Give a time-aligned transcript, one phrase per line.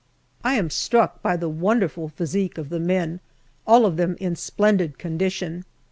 [0.43, 3.19] I am struck by the wonderful physique of the men,
[3.67, 5.63] all of them in splendid condition.